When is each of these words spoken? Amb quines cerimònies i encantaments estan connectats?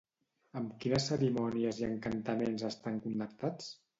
Amb 0.61 0.71
quines 0.85 1.05
cerimònies 1.09 1.83
i 1.83 1.85
encantaments 1.89 2.65
estan 2.73 2.99
connectats? 3.07 3.71